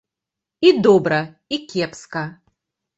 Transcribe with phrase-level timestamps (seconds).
[0.59, 1.21] І добра,
[1.55, 2.29] і кепска.